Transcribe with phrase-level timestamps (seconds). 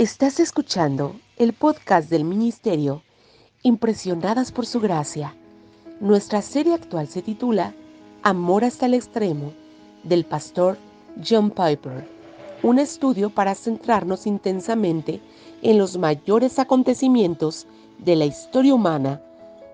[0.00, 3.02] Estás escuchando el podcast del Ministerio
[3.62, 5.36] Impresionadas por Su Gracia.
[6.00, 7.74] Nuestra serie actual se titula
[8.22, 9.52] Amor hasta el extremo
[10.02, 10.78] del pastor
[11.22, 12.08] John Piper,
[12.62, 15.20] un estudio para centrarnos intensamente
[15.60, 17.66] en los mayores acontecimientos
[17.98, 19.20] de la historia humana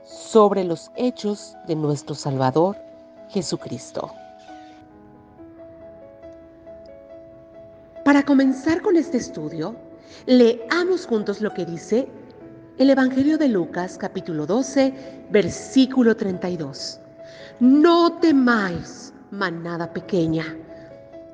[0.04, 2.77] sobre los hechos de nuestro Salvador
[3.29, 4.11] Jesucristo.
[8.04, 9.77] Para comenzar con este estudio,
[10.27, 12.09] Leamos juntos lo que dice
[12.79, 17.01] el Evangelio de Lucas capítulo 12, versículo 32.
[17.61, 20.45] No temáis, manada pequeña,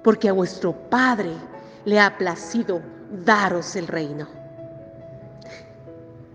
[0.05, 1.33] porque a vuestro Padre
[1.85, 2.81] le ha placido
[3.25, 4.29] daros el reino.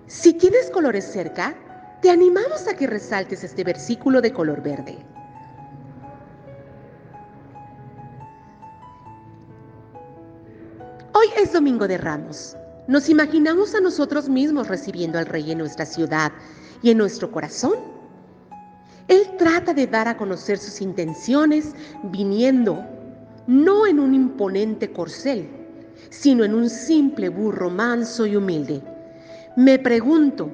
[0.08, 1.56] Si tienes colores cerca,
[2.02, 4.98] te animamos a que resaltes este versículo de color verde.
[11.20, 12.56] Hoy es Domingo de Ramos.
[12.88, 16.32] ¿Nos imaginamos a nosotros mismos recibiendo al Rey en nuestra ciudad
[16.84, 17.74] y en nuestro corazón?
[19.08, 21.74] Él trata de dar a conocer sus intenciones
[22.04, 22.86] viniendo
[23.48, 25.50] no en un imponente corcel,
[26.12, 28.84] sino en un simple burro manso y humilde.
[29.56, 30.52] Me pregunto,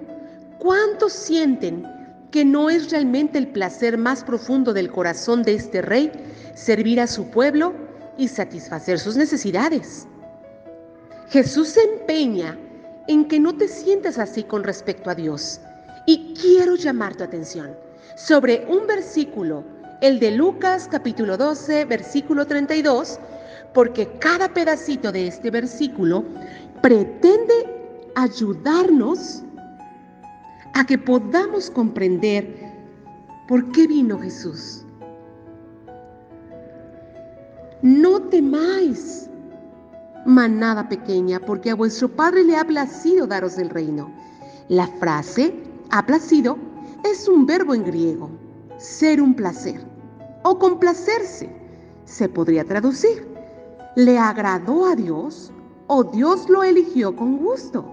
[0.60, 1.86] ¿cuántos sienten
[2.32, 6.10] que no es realmente el placer más profundo del corazón de este rey
[6.56, 7.74] servir a su pueblo
[8.18, 10.08] y satisfacer sus necesidades?
[11.34, 12.56] Jesús se empeña
[13.08, 15.60] en que no te sientas así con respecto a Dios.
[16.06, 17.76] Y quiero llamar tu atención
[18.16, 19.64] sobre un versículo,
[20.02, 23.20] el de Lucas capítulo 12, versículo 32,
[23.74, 26.24] porque cada pedacito de este versículo
[26.84, 27.56] pretende
[28.14, 29.42] ayudarnos
[30.76, 32.48] a que podamos comprender
[33.48, 34.86] por qué vino Jesús.
[37.82, 39.32] No temáis,
[40.26, 44.12] manada pequeña, porque a vuestro Padre le ha placido daros el reino.
[44.70, 45.54] La frase
[45.90, 46.58] ha placido
[47.04, 48.30] es un verbo en griego,
[48.78, 49.86] ser un placer
[50.44, 51.50] o complacerse.
[52.06, 53.28] Se podría traducir,
[53.96, 55.52] le agradó a Dios
[55.88, 57.86] o Dios lo eligió con gusto.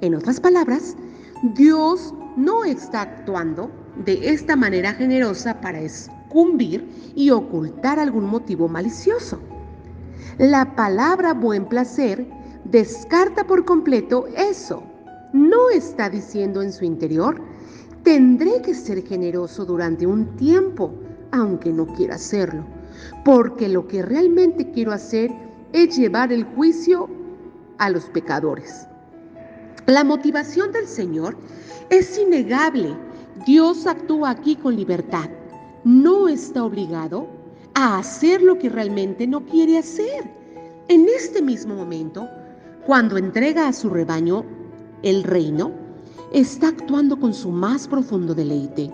[0.00, 0.96] En otras palabras,
[1.54, 3.70] Dios no está actuando
[4.04, 9.38] de esta manera generosa para escumbir y ocultar algún motivo malicioso.
[10.38, 12.26] La palabra buen placer
[12.64, 14.82] descarta por completo eso.
[15.32, 17.40] No está diciendo en su interior,
[18.02, 20.92] tendré que ser generoso durante un tiempo,
[21.30, 22.64] aunque no quiera hacerlo,
[23.24, 25.30] porque lo que realmente quiero hacer
[25.72, 27.08] es llevar el juicio
[27.78, 28.88] a los pecadores.
[29.86, 31.36] La motivación del Señor
[31.90, 32.96] es innegable.
[33.46, 35.30] Dios actúa aquí con libertad.
[35.84, 37.28] No está obligado
[37.74, 40.30] a hacer lo que realmente no quiere hacer.
[40.88, 42.28] En este mismo momento,
[42.86, 44.44] cuando entrega a su rebaño
[45.02, 45.72] el reino,
[46.32, 48.90] está actuando con su más profundo deleite.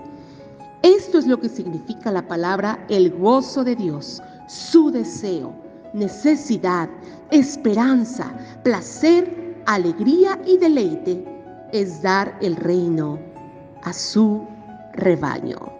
[0.82, 5.52] Esto es lo que significa la palabra el gozo de Dios, su deseo,
[5.92, 6.88] necesidad,
[7.30, 11.24] esperanza, placer, alegría y deleite
[11.72, 13.18] es dar el reino
[13.82, 14.46] a su
[14.94, 15.79] rebaño.